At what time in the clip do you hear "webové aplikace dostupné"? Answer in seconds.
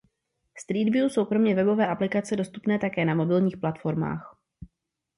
1.55-2.79